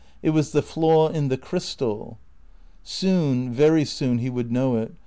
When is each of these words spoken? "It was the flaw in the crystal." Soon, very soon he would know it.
"It 0.23 0.31
was 0.31 0.51
the 0.51 0.63
flaw 0.63 1.09
in 1.09 1.27
the 1.27 1.37
crystal." 1.37 2.17
Soon, 2.81 3.53
very 3.53 3.85
soon 3.85 4.17
he 4.17 4.31
would 4.31 4.51
know 4.51 4.77
it. 4.77 4.95